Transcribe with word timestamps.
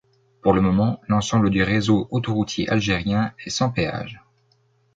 Pour 0.41 0.53
le 0.53 0.61
moment, 0.61 0.99
l'ensemble 1.07 1.51
du 1.51 1.61
réseau 1.61 2.07
autoroutier 2.09 2.67
algérien 2.69 3.33
est 3.45 3.51
sans 3.51 3.69
péage. 3.69 4.19